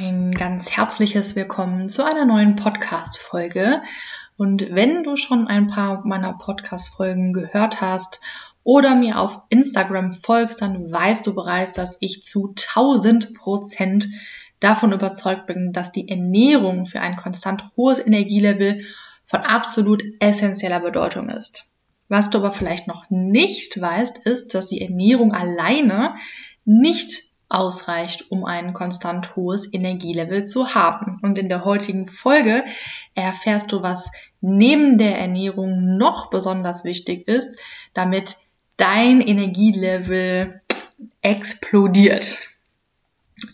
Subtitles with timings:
[0.00, 3.82] ein ganz herzliches Willkommen zu einer neuen Podcast-Folge.
[4.36, 8.20] Und wenn du schon ein paar meiner Podcast-Folgen gehört hast
[8.62, 14.06] oder mir auf Instagram folgst, dann weißt du bereits, dass ich zu 1000 Prozent
[14.60, 18.84] davon überzeugt bin, dass die Ernährung für ein konstant hohes Energielevel
[19.26, 21.74] von absolut essentieller Bedeutung ist.
[22.06, 26.14] Was du aber vielleicht noch nicht weißt, ist, dass die Ernährung alleine
[26.64, 31.18] nicht ausreicht, um ein konstant hohes Energielevel zu haben.
[31.22, 32.64] Und in der heutigen Folge
[33.14, 37.58] erfährst du, was neben der Ernährung noch besonders wichtig ist,
[37.94, 38.36] damit
[38.76, 40.60] dein Energielevel
[41.22, 42.38] explodiert.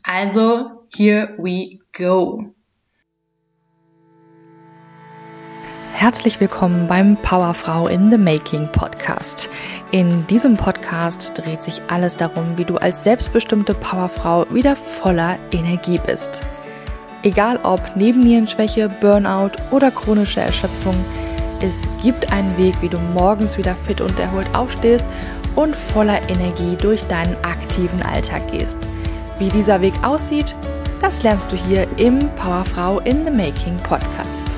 [0.03, 2.55] Also, here we go.
[6.05, 9.49] Herzlich willkommen beim Powerfrau in the Making Podcast.
[9.91, 15.99] In diesem Podcast dreht sich alles darum, wie du als selbstbestimmte Powerfrau wieder voller Energie
[16.07, 16.43] bist.
[17.23, 20.95] Egal ob Nebennierenschwäche, Burnout oder chronische Erschöpfung,
[21.63, 25.09] es gibt einen Weg, wie du morgens wieder fit und erholt aufstehst
[25.55, 28.77] und voller Energie durch deinen aktiven Alltag gehst.
[29.39, 30.55] Wie dieser Weg aussieht,
[31.01, 34.54] das lernst du hier im Powerfrau in the Making Podcast.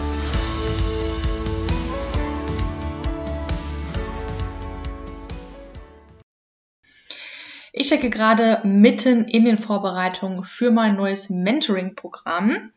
[7.87, 12.73] Ich stecke gerade mitten in den Vorbereitungen für mein neues Mentoring-Programm,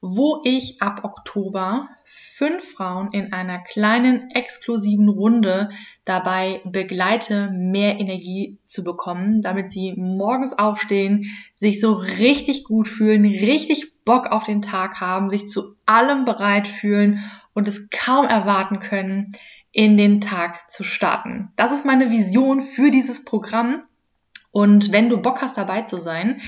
[0.00, 5.68] wo ich ab Oktober fünf Frauen in einer kleinen exklusiven Runde
[6.06, 13.26] dabei begleite, mehr Energie zu bekommen, damit sie morgens aufstehen, sich so richtig gut fühlen,
[13.26, 17.20] richtig Bock auf den Tag haben, sich zu allem bereit fühlen
[17.52, 19.32] und es kaum erwarten können,
[19.70, 21.52] in den Tag zu starten.
[21.56, 23.82] Das ist meine Vision für dieses Programm
[24.56, 26.40] und wenn du Bock hast, dabei zu sein,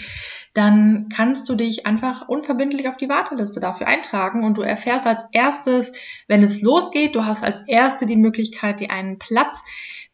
[0.55, 5.25] dann kannst du dich einfach unverbindlich auf die Warteliste dafür eintragen und du erfährst als
[5.33, 5.93] erstes,
[6.27, 9.63] wenn es losgeht, du hast als erste die Möglichkeit, dir einen Platz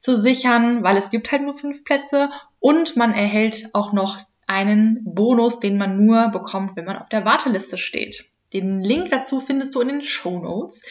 [0.01, 5.01] zu sichern, weil es gibt halt nur fünf Plätze und man erhält auch noch einen
[5.05, 8.25] Bonus, den man nur bekommt, wenn man auf der Warteliste steht.
[8.53, 10.83] Den Link dazu findest du in den Show Notes.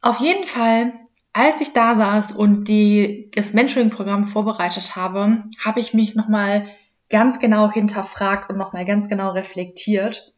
[0.00, 0.94] Auf jeden Fall
[1.32, 6.66] als ich da saß und die, das Mentoring-Programm vorbereitet habe, habe ich mich nochmal
[7.08, 10.34] ganz genau hinterfragt und nochmal ganz genau reflektiert,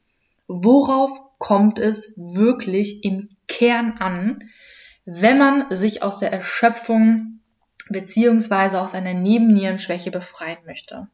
[0.47, 4.51] worauf kommt es wirklich im Kern an,
[5.05, 7.41] wenn man sich aus der Erschöpfung
[7.91, 11.09] beziehungsweise aus einer Nebennierenschwäche befreien möchte.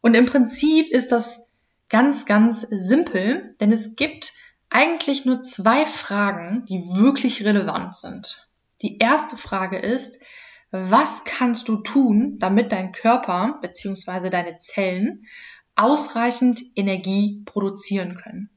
[0.00, 1.48] Und im Prinzip ist das
[1.88, 4.32] ganz, ganz simpel, denn es gibt
[4.68, 8.45] eigentlich nur zwei Fragen, die wirklich relevant sind.
[8.82, 10.22] Die erste Frage ist,
[10.70, 14.30] was kannst du tun, damit dein Körper bzw.
[14.30, 15.26] deine Zellen
[15.74, 18.50] ausreichend Energie produzieren können?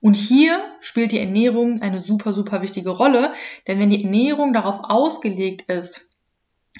[0.00, 3.34] Und hier spielt die Ernährung eine super, super wichtige Rolle,
[3.66, 6.10] denn wenn die Ernährung darauf ausgelegt ist,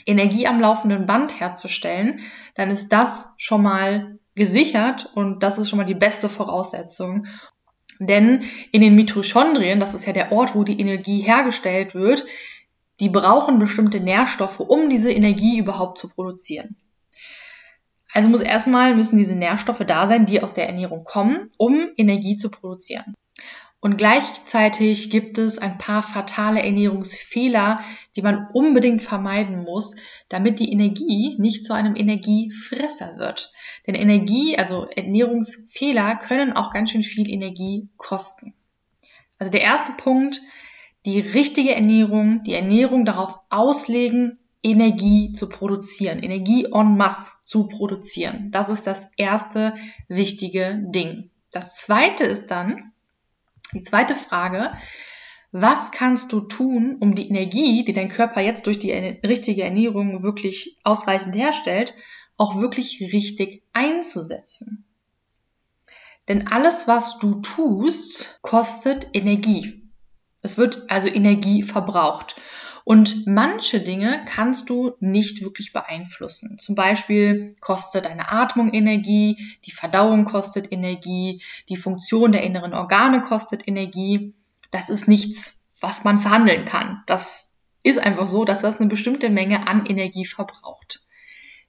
[0.07, 2.21] Energie am laufenden Band herzustellen,
[2.55, 7.27] dann ist das schon mal gesichert und das ist schon mal die beste Voraussetzung.
[7.99, 12.25] Denn in den Mitochondrien, das ist ja der Ort, wo die Energie hergestellt wird,
[13.01, 16.77] die brauchen bestimmte Nährstoffe, um diese Energie überhaupt zu produzieren.
[18.13, 22.37] Also muss erstmal müssen diese Nährstoffe da sein, die aus der Ernährung kommen, um Energie
[22.37, 23.15] zu produzieren.
[23.83, 27.83] Und gleichzeitig gibt es ein paar fatale Ernährungsfehler,
[28.15, 29.97] die man unbedingt vermeiden muss,
[30.29, 33.53] damit die Energie nicht zu einem Energiefresser wird.
[33.87, 38.53] Denn Energie, also Ernährungsfehler können auch ganz schön viel Energie kosten.
[39.39, 40.43] Also der erste Punkt,
[41.07, 48.51] die richtige Ernährung, die Ernährung darauf auslegen, Energie zu produzieren, Energie en masse zu produzieren.
[48.51, 49.75] Das ist das erste
[50.09, 51.31] wichtige Ding.
[51.51, 52.93] Das zweite ist dann,
[53.73, 54.75] die zweite Frage,
[55.53, 60.23] was kannst du tun, um die Energie, die dein Körper jetzt durch die richtige Ernährung
[60.23, 61.95] wirklich ausreichend herstellt,
[62.37, 64.85] auch wirklich richtig einzusetzen?
[66.29, 69.80] Denn alles, was du tust, kostet Energie.
[70.43, 72.37] Es wird also Energie verbraucht.
[72.85, 76.59] Und manche Dinge kannst du nicht wirklich beeinflussen.
[76.59, 83.23] Zum Beispiel kostet deine Atmung Energie, die Verdauung kostet Energie, die Funktion der inneren Organe
[83.23, 84.35] kostet Energie.
[84.71, 87.03] Das ist nichts, was man verhandeln kann.
[87.07, 87.51] Das
[87.83, 91.07] ist einfach so, dass das eine bestimmte Menge an Energie verbraucht.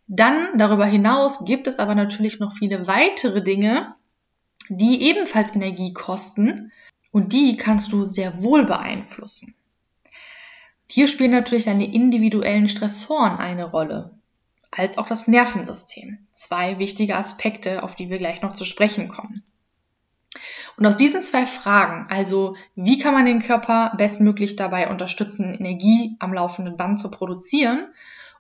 [0.08, 3.96] Dann darüber hinaus gibt es aber natürlich noch viele weitere Dinge,
[4.70, 6.72] die ebenfalls Energie kosten
[7.12, 9.54] und die kannst du sehr wohl beeinflussen.
[10.88, 14.12] Hier spielen natürlich deine individuellen Stressoren eine Rolle,
[14.72, 16.18] als auch das Nervensystem.
[16.32, 19.44] Zwei wichtige Aspekte, auf die wir gleich noch zu sprechen kommen.
[20.78, 26.16] Und aus diesen zwei Fragen, also wie kann man den Körper bestmöglich dabei unterstützen, Energie
[26.20, 27.88] am laufenden Band zu produzieren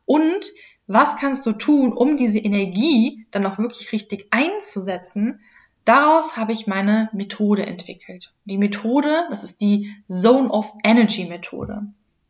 [0.06, 0.52] und
[0.88, 5.42] was kannst du tun, um diese Energie dann auch wirklich richtig einzusetzen,
[5.86, 8.34] daraus habe ich meine Methode entwickelt.
[8.46, 11.84] Die Methode, das ist die Zone of Energy Methode.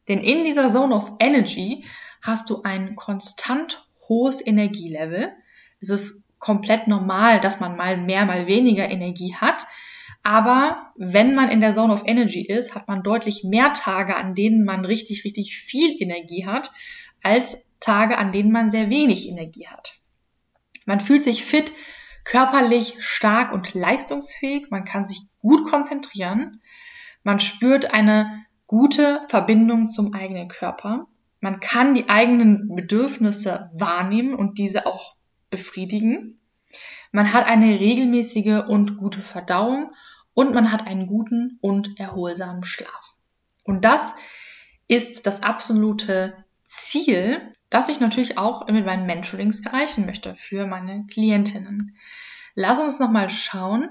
[0.08, 1.86] Denn in dieser Zone of Energy
[2.22, 5.32] hast du ein konstant hohes Energielevel.
[5.80, 9.66] Es ist komplett normal, dass man mal mehr, mal weniger Energie hat.
[10.24, 14.36] Aber wenn man in der Zone of Energy ist, hat man deutlich mehr Tage, an
[14.36, 16.72] denen man richtig, richtig viel Energie hat,
[17.24, 19.96] als Tage, an denen man sehr wenig Energie hat.
[20.86, 21.74] Man fühlt sich fit,
[22.32, 24.70] körperlich stark und leistungsfähig.
[24.70, 26.62] Man kann sich gut konzentrieren.
[27.24, 31.08] Man spürt eine gute Verbindung zum eigenen Körper.
[31.42, 35.18] Man kann die eigenen Bedürfnisse wahrnehmen und diese auch
[35.50, 36.40] befriedigen.
[37.12, 39.92] Man hat eine regelmäßige und gute Verdauung
[40.34, 43.14] und man hat einen guten und erholsamen Schlaf.
[43.66, 44.16] Und das
[44.88, 46.34] ist das absolute
[46.64, 47.42] Ziel,
[47.72, 51.96] das ich natürlich auch mit meinen Mentorings erreichen möchte für meine Klientinnen.
[52.54, 53.90] Lass uns nochmal schauen,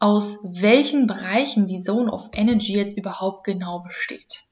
[0.00, 4.42] aus welchen Bereichen die Zone of Energy jetzt überhaupt genau besteht.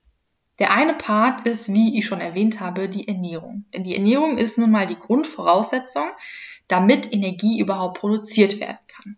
[0.60, 3.64] Der eine Part ist, wie ich schon erwähnt habe, die Ernährung.
[3.72, 6.04] Denn die Ernährung ist nun mal die Grundvoraussetzung,
[6.68, 9.16] damit Energie überhaupt produziert werden kann.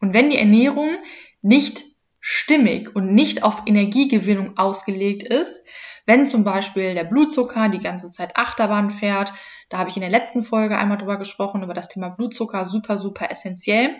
[0.00, 0.96] Und wenn die Ernährung
[1.42, 1.82] nicht
[2.20, 5.66] stimmig und nicht auf Energiegewinnung ausgelegt ist,
[6.06, 9.32] wenn zum Beispiel der Blutzucker die ganze Zeit Achterbahn fährt,
[9.68, 12.98] da habe ich in der letzten Folge einmal drüber gesprochen, über das Thema Blutzucker, super,
[12.98, 13.96] super essentiell.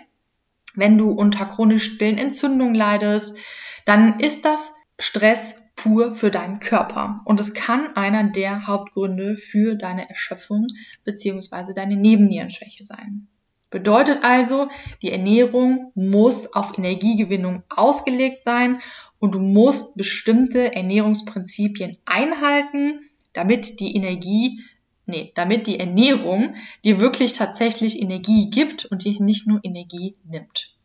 [0.75, 3.37] Wenn du unter chronisch stillen Entzündungen leidest,
[3.85, 7.19] dann ist das Stress pur für deinen Körper.
[7.25, 10.67] Und es kann einer der Hauptgründe für deine Erschöpfung
[11.03, 11.73] bzw.
[11.73, 13.27] deine Nebennierenschwäche sein.
[13.69, 14.69] Bedeutet also,
[15.01, 18.79] die Ernährung muss auf Energiegewinnung ausgelegt sein
[19.19, 22.99] und du musst bestimmte Ernährungsprinzipien einhalten,
[23.33, 24.61] damit die Energie,
[25.05, 30.75] nee, damit die Ernährung dir wirklich tatsächlich Energie gibt und dir nicht nur Energie nimmt.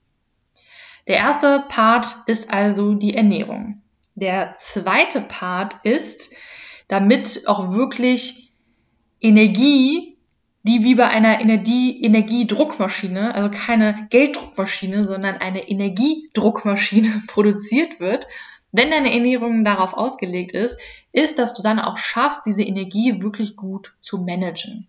[1.06, 3.82] Der erste Part ist also die Ernährung.
[4.14, 6.34] Der zweite Part ist,
[6.88, 8.52] damit auch wirklich
[9.20, 10.09] Energie,
[10.62, 18.26] die wie bei einer Energie, Energiedruckmaschine, also keine Gelddruckmaschine, sondern eine Energiedruckmaschine produziert wird,
[18.72, 20.78] wenn deine Ernährung darauf ausgelegt ist,
[21.12, 24.86] ist, dass du dann auch schaffst, diese Energie wirklich gut zu managen.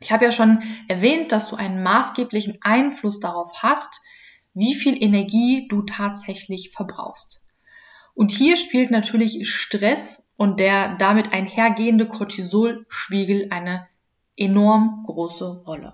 [0.00, 4.02] Ich habe ja schon erwähnt, dass du einen maßgeblichen Einfluss darauf hast,
[4.54, 7.46] wie viel Energie du tatsächlich verbrauchst.
[8.14, 13.86] Und hier spielt natürlich Stress und der damit einhergehende Cortisolspiegel eine
[14.38, 15.92] enorm große Rolle.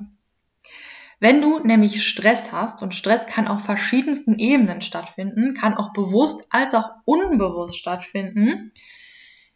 [1.21, 6.47] Wenn du nämlich Stress hast, und Stress kann auf verschiedensten Ebenen stattfinden, kann auch bewusst
[6.51, 8.73] als auch unbewusst stattfinden,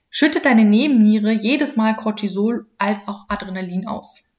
[0.08, 4.32] schüttet deine Nebenniere jedes Mal Cortisol als auch Adrenalin aus.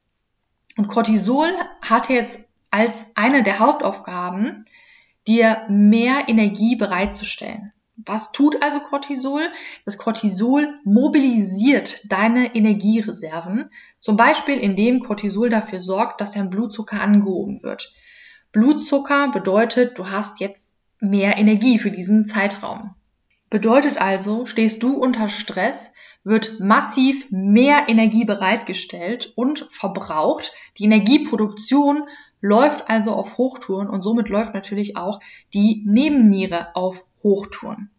[0.78, 1.52] Und Cortisol
[1.82, 2.40] hat jetzt
[2.72, 4.66] als eine der Hauptaufgaben,
[5.28, 7.74] dir mehr Energie bereitzustellen.
[8.06, 9.42] Was tut also Cortisol?
[9.86, 13.70] Das Cortisol mobilisiert deine Energiereserven,
[14.00, 17.94] zum Beispiel indem Cortisol dafür sorgt, dass dein Blutzucker angehoben wird.
[18.52, 20.66] Blutzucker bedeutet, du hast jetzt
[21.00, 22.96] mehr Energie für diesen Zeitraum.
[23.50, 25.92] Bedeutet also, stehst du unter Stress,
[26.24, 30.52] wird massiv mehr Energie bereitgestellt und verbraucht.
[30.78, 32.04] Die Energieproduktion
[32.42, 35.20] läuft also auf Hochtouren und somit läuft natürlich auch
[35.54, 37.90] die Nebenniere auf Hochtouren.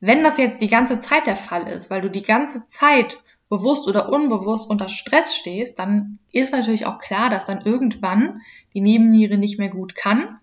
[0.00, 3.18] Wenn das jetzt die ganze Zeit der Fall ist, weil du die ganze Zeit
[3.48, 8.42] bewusst oder unbewusst unter Stress stehst, dann ist natürlich auch klar, dass dann irgendwann
[8.74, 10.38] die Nebenniere nicht mehr gut kann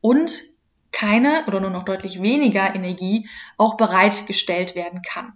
[0.00, 0.42] und
[0.90, 5.34] keine oder nur noch deutlich weniger Energie auch bereitgestellt werden kann.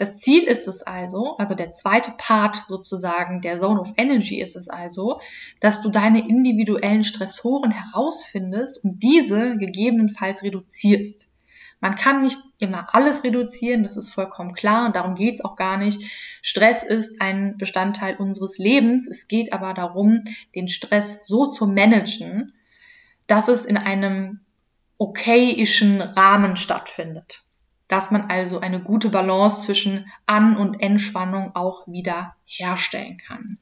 [0.00, 4.56] Das Ziel ist es also, also der zweite Part sozusagen der Zone of Energy ist
[4.56, 5.20] es also,
[5.60, 11.34] dass du deine individuellen Stressoren herausfindest und diese gegebenenfalls reduzierst.
[11.80, 15.54] Man kann nicht immer alles reduzieren, das ist vollkommen klar und darum geht es auch
[15.54, 16.00] gar nicht.
[16.40, 19.06] Stress ist ein Bestandteil unseres Lebens.
[19.06, 22.54] Es geht aber darum, den Stress so zu managen,
[23.26, 24.40] dass es in einem
[24.96, 27.42] okayischen Rahmen stattfindet
[27.90, 33.58] dass man also eine gute Balance zwischen An- und Entspannung auch wieder herstellen kann.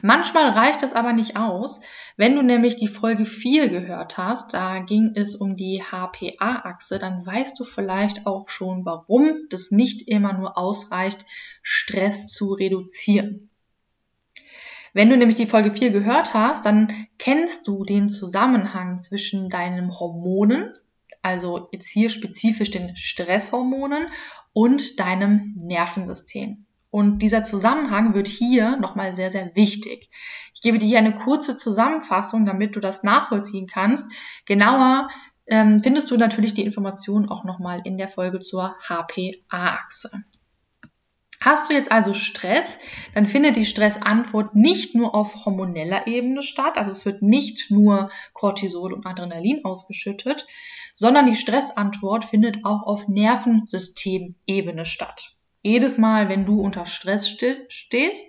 [0.00, 1.80] Manchmal reicht das aber nicht aus.
[2.16, 7.26] Wenn du nämlich die Folge 4 gehört hast, da ging es um die HPA-Achse, dann
[7.26, 11.26] weißt du vielleicht auch schon, warum das nicht immer nur ausreicht,
[11.62, 13.50] Stress zu reduzieren.
[14.92, 19.98] Wenn du nämlich die Folge 4 gehört hast, dann kennst du den Zusammenhang zwischen deinen
[19.98, 20.72] Hormonen,
[21.24, 24.06] also jetzt hier spezifisch den Stresshormonen
[24.52, 26.66] und deinem Nervensystem.
[26.90, 30.10] Und dieser Zusammenhang wird hier nochmal sehr, sehr wichtig.
[30.54, 34.12] Ich gebe dir hier eine kurze Zusammenfassung, damit du das nachvollziehen kannst.
[34.46, 35.08] Genauer
[35.46, 40.10] ähm, findest du natürlich die Informationen auch nochmal in der Folge zur HPA-Achse.
[41.40, 42.78] Hast du jetzt also Stress,
[43.14, 48.08] dann findet die Stressantwort nicht nur auf hormoneller Ebene statt, also es wird nicht nur
[48.32, 50.46] Cortisol und Adrenalin ausgeschüttet,
[50.94, 55.34] sondern die Stressantwort findet auch auf Nervensystemebene statt.
[55.62, 58.24] Jedes Mal, wenn du unter Stress stehst,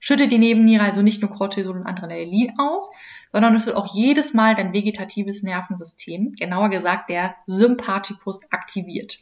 [0.00, 2.90] schüttet die Nebenniere also nicht nur Cortisol und Adrenalin aus,
[3.32, 9.18] sondern es wird auch jedes Mal dein vegetatives Nervensystem, genauer gesagt der Sympathikus, aktiviert.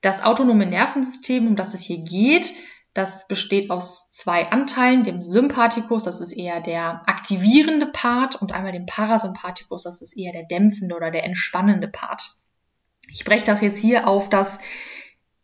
[0.00, 2.52] Das autonome Nervensystem, um das es hier geht,
[2.98, 8.72] das besteht aus zwei Anteilen, dem Sympathikus, das ist eher der aktivierende Part, und einmal
[8.72, 12.30] dem Parasympathikus, das ist eher der dämpfende oder der entspannende Part.
[13.12, 14.58] Ich breche das jetzt hier auf das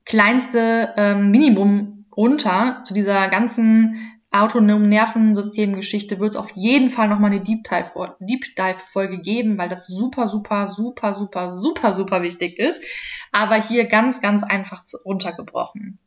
[0.05, 2.83] kleinste ähm, Minimum runter.
[2.85, 8.57] Zu dieser ganzen autonomen Nervensystem-Geschichte wird es auf jeden Fall nochmal eine Deep Dive, Deep
[8.57, 12.83] Dive Folge geben, weil das super, super, super, super, super, super wichtig ist.
[13.31, 16.01] Aber hier ganz, ganz einfach runtergebrochen.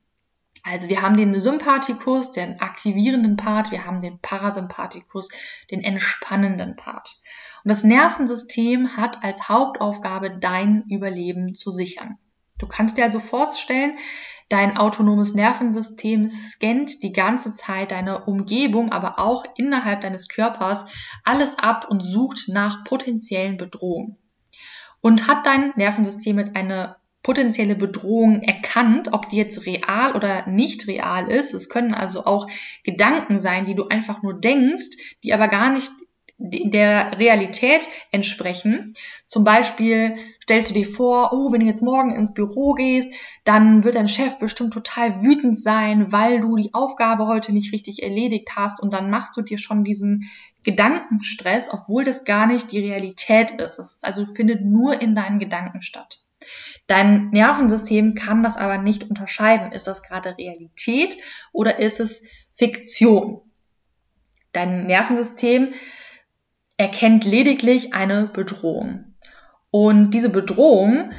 [0.63, 5.29] Also wir haben den Sympathikus, den aktivierenden Part, wir haben den Parasympathikus,
[5.71, 7.21] den entspannenden Part.
[7.63, 12.17] Und das Nervensystem hat als Hauptaufgabe, dein Überleben zu sichern.
[12.57, 13.97] Du kannst dir also vorstellen,
[14.49, 20.85] Dein autonomes Nervensystem scannt die ganze Zeit deine Umgebung, aber auch innerhalb deines Körpers
[21.25, 24.17] alles ab und sucht nach potenziellen Bedrohungen.
[25.01, 30.87] Und hat dein Nervensystem jetzt eine potenzielle Bedrohung erkannt, ob die jetzt real oder nicht
[30.87, 31.53] real ist.
[31.53, 32.47] Es können also auch
[32.83, 35.91] Gedanken sein, die du einfach nur denkst, die aber gar nicht
[36.39, 38.93] der Realität entsprechen.
[39.27, 43.11] Zum Beispiel stellst du dir vor, oh, wenn du jetzt morgen ins Büro gehst,
[43.43, 48.03] dann wird dein Chef bestimmt total wütend sein, weil du die Aufgabe heute nicht richtig
[48.03, 50.29] erledigt hast und dann machst du dir schon diesen
[50.63, 53.79] Gedankenstress, obwohl das gar nicht die Realität ist.
[53.79, 56.26] Es also findet nur in deinen Gedanken statt.
[56.87, 59.71] Dein Nervensystem kann das aber nicht unterscheiden.
[59.71, 61.17] Ist das gerade Realität
[61.51, 62.23] oder ist es
[62.55, 63.41] Fiktion?
[64.51, 65.73] Dein Nervensystem
[66.77, 69.15] erkennt lediglich eine Bedrohung.
[69.71, 71.11] Und diese Bedrohung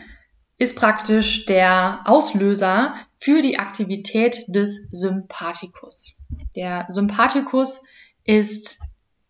[0.57, 6.27] ist praktisch der Auslöser für die Aktivität des Sympathikus.
[6.57, 7.83] Der Sympathikus
[8.25, 8.81] ist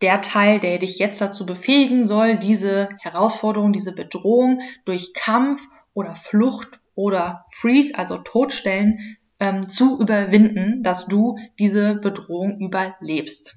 [0.01, 5.61] der Teil, der dich jetzt dazu befähigen soll, diese Herausforderung, diese Bedrohung durch Kampf
[5.99, 13.57] oder Flucht oder Freeze, also Todstellen, ähm, zu überwinden, dass du diese Bedrohung überlebst.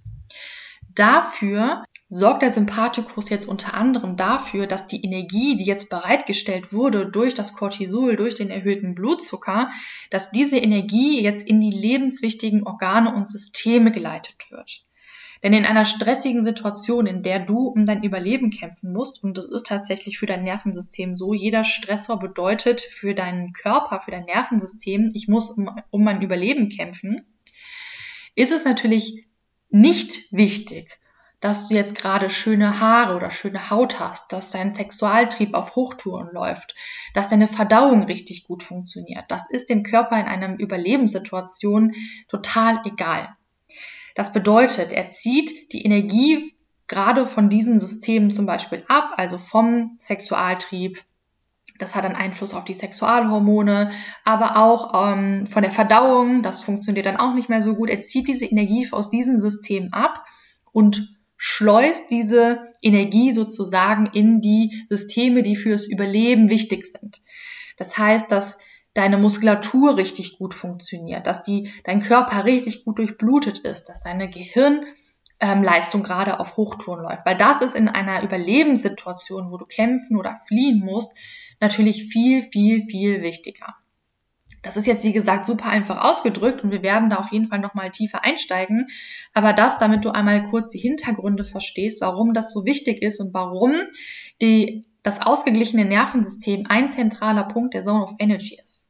[0.95, 7.09] Dafür sorgt der Sympathikus jetzt unter anderem dafür, dass die Energie, die jetzt bereitgestellt wurde
[7.09, 9.69] durch das Cortisol, durch den erhöhten Blutzucker,
[10.09, 14.83] dass diese Energie jetzt in die lebenswichtigen Organe und Systeme geleitet wird.
[15.43, 19.45] Denn in einer stressigen Situation, in der du um dein Überleben kämpfen musst, und das
[19.45, 25.09] ist tatsächlich für dein Nervensystem so, jeder Stressor bedeutet für deinen Körper, für dein Nervensystem,
[25.13, 27.25] ich muss um, um mein Überleben kämpfen,
[28.35, 29.25] ist es natürlich
[29.69, 30.99] nicht wichtig,
[31.39, 36.29] dass du jetzt gerade schöne Haare oder schöne Haut hast, dass dein Sexualtrieb auf Hochtouren
[36.31, 36.75] läuft,
[37.15, 39.25] dass deine Verdauung richtig gut funktioniert.
[39.29, 41.95] Das ist dem Körper in einer Überlebenssituation
[42.29, 43.35] total egal.
[44.15, 46.53] Das bedeutet, er zieht die Energie
[46.87, 51.01] gerade von diesen Systemen zum Beispiel ab, also vom Sexualtrieb,
[51.81, 53.91] das hat einen Einfluss auf die Sexualhormone,
[54.23, 56.43] aber auch ähm, von der Verdauung.
[56.43, 57.89] Das funktioniert dann auch nicht mehr so gut.
[57.89, 60.23] Er zieht diese Energie aus diesem System ab
[60.71, 67.21] und schleust diese Energie sozusagen in die Systeme, die fürs Überleben wichtig sind.
[67.77, 68.59] Das heißt, dass
[68.93, 74.29] deine Muskulatur richtig gut funktioniert, dass die, dein Körper richtig gut durchblutet ist, dass deine
[74.29, 77.25] Gehirnleistung ähm, gerade auf Hochtouren läuft.
[77.25, 81.15] Weil das ist in einer Überlebenssituation, wo du kämpfen oder fliehen musst,
[81.59, 83.75] natürlich viel, viel, viel wichtiger.
[84.63, 87.59] Das ist jetzt, wie gesagt, super einfach ausgedrückt und wir werden da auf jeden Fall
[87.59, 88.89] nochmal tiefer einsteigen.
[89.33, 93.33] Aber das, damit du einmal kurz die Hintergründe verstehst, warum das so wichtig ist und
[93.33, 93.73] warum
[94.39, 98.89] die, das ausgeglichene Nervensystem ein zentraler Punkt der Zone of Energy ist.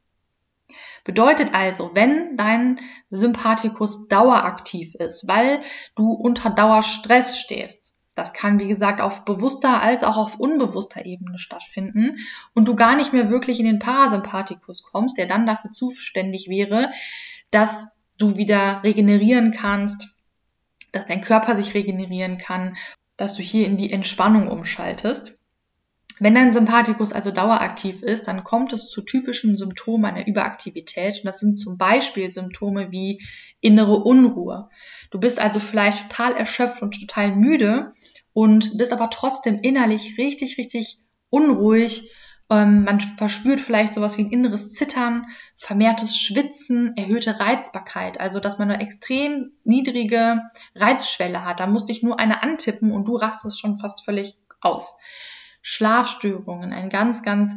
[1.04, 5.60] Bedeutet also, wenn dein Sympathikus daueraktiv ist, weil
[5.96, 11.38] du unter Dauerstress stehst, das kann, wie gesagt, auf bewusster als auch auf unbewusster Ebene
[11.38, 12.18] stattfinden
[12.54, 16.92] und du gar nicht mehr wirklich in den Parasympathikus kommst, der dann dafür zuständig wäre,
[17.50, 20.20] dass du wieder regenerieren kannst,
[20.92, 22.76] dass dein Körper sich regenerieren kann,
[23.16, 25.40] dass du hier in die Entspannung umschaltest.
[26.18, 31.18] Wenn dein Sympathikus also daueraktiv ist, dann kommt es zu typischen Symptomen einer Überaktivität.
[31.18, 33.22] Und das sind zum Beispiel Symptome wie
[33.60, 34.68] innere Unruhe.
[35.10, 37.92] Du bist also vielleicht total erschöpft und total müde
[38.32, 40.98] und bist aber trotzdem innerlich richtig, richtig
[41.30, 42.10] unruhig.
[42.50, 45.26] Ähm, man verspürt vielleicht sowas wie ein inneres Zittern,
[45.56, 50.42] vermehrtes Schwitzen, erhöhte Reizbarkeit, also dass man eine extrem niedrige
[50.74, 51.60] Reizschwelle hat.
[51.60, 54.98] Da musste ich nur eine antippen und du rastest schon fast völlig aus.
[55.62, 57.54] Schlafstörungen, ein ganz, ganz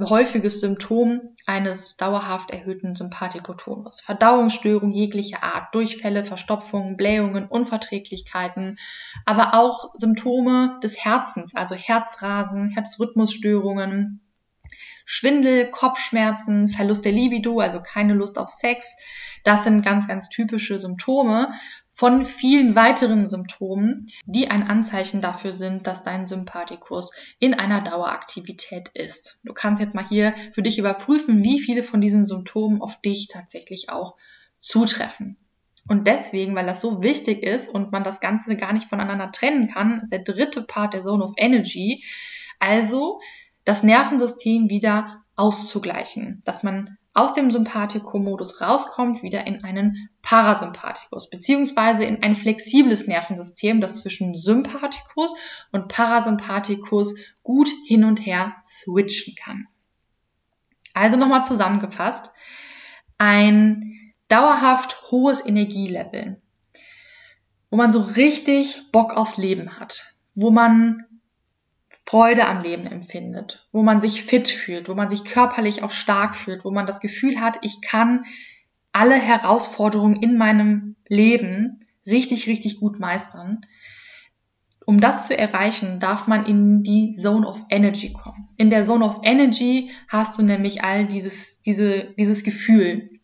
[0.00, 4.00] häufiges Symptom eines dauerhaft erhöhten Sympathikotonus.
[4.00, 8.78] Verdauungsstörungen jeglicher Art, Durchfälle, Verstopfungen, Blähungen, Unverträglichkeiten,
[9.26, 14.20] aber auch Symptome des Herzens, also Herzrasen, Herzrhythmusstörungen,
[15.04, 18.96] Schwindel, Kopfschmerzen, Verlust der Libido, also keine Lust auf Sex.
[19.44, 21.52] Das sind ganz, ganz typische Symptome
[22.00, 28.88] von vielen weiteren Symptomen, die ein Anzeichen dafür sind, dass dein Sympathikus in einer Daueraktivität
[28.94, 29.40] ist.
[29.44, 33.28] Du kannst jetzt mal hier für dich überprüfen, wie viele von diesen Symptomen auf dich
[33.28, 34.16] tatsächlich auch
[34.62, 35.36] zutreffen.
[35.88, 39.68] Und deswegen, weil das so wichtig ist und man das Ganze gar nicht voneinander trennen
[39.68, 42.02] kann, ist der dritte Part der Zone of Energy,
[42.60, 43.20] also
[43.66, 52.04] das Nervensystem wieder auszugleichen, dass man aus dem Sympathikumodus rauskommt, wieder in einen Parasympathikus, beziehungsweise
[52.04, 55.34] in ein flexibles Nervensystem, das zwischen Sympathikus
[55.72, 59.66] und Parasympathikus gut hin und her switchen kann.
[60.94, 62.30] Also nochmal zusammengefasst,
[63.18, 66.40] ein dauerhaft hohes Energielevel,
[67.70, 71.04] wo man so richtig Bock aufs Leben hat, wo man
[72.10, 76.34] Freude am Leben empfindet, wo man sich fit fühlt, wo man sich körperlich auch stark
[76.34, 78.24] fühlt, wo man das Gefühl hat, ich kann
[78.90, 83.60] alle Herausforderungen in meinem Leben richtig, richtig gut meistern.
[84.84, 88.48] Um das zu erreichen, darf man in die Zone of Energy kommen.
[88.56, 93.19] In der Zone of Energy hast du nämlich all dieses, diese, dieses Gefühl,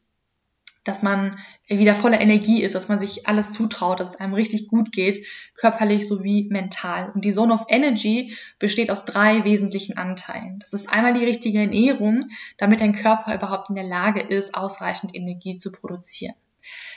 [0.86, 4.68] dass man wieder voller Energie ist, dass man sich alles zutraut, dass es einem richtig
[4.68, 7.10] gut geht, körperlich sowie mental.
[7.12, 10.60] Und die Zone of Energy besteht aus drei wesentlichen Anteilen.
[10.60, 15.14] Das ist einmal die richtige Ernährung, damit dein Körper überhaupt in der Lage ist, ausreichend
[15.14, 16.36] Energie zu produzieren.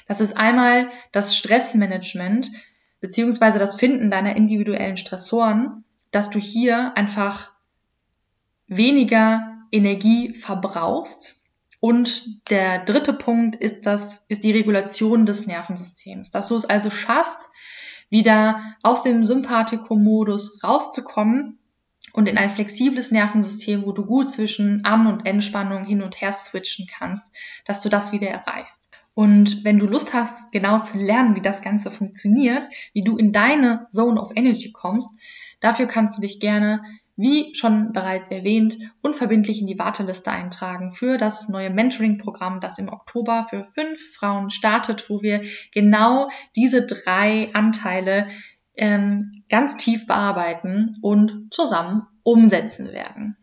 [0.07, 2.51] Das ist einmal das Stressmanagement
[3.01, 7.51] beziehungsweise das Finden deiner individuellen Stressoren, dass du hier einfach
[8.67, 11.38] weniger Energie verbrauchst
[11.79, 16.29] und der dritte Punkt ist das, ist die Regulation des Nervensystems.
[16.29, 17.49] Dass du es also schaffst,
[18.09, 21.59] wieder aus dem Sympathikum-Modus rauszukommen
[22.13, 26.33] und in ein flexibles Nervensystem, wo du gut zwischen An- und Entspannung hin und her
[26.33, 27.31] switchen kannst,
[27.65, 28.91] dass du das wieder erreichst.
[29.13, 33.31] Und wenn du Lust hast, genau zu lernen, wie das Ganze funktioniert, wie du in
[33.31, 35.09] deine Zone of Energy kommst,
[35.59, 36.81] dafür kannst du dich gerne
[37.19, 42.87] wie schon bereits erwähnt, unverbindlich in die Warteliste eintragen für das neue Mentoring-Programm, das im
[42.87, 45.41] Oktober für fünf Frauen startet, wo wir
[45.73, 48.27] genau diese drei Anteile
[48.77, 53.35] ähm, ganz tief bearbeiten und zusammen umsetzen werden.